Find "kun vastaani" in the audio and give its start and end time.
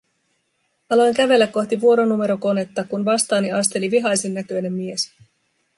2.83-3.51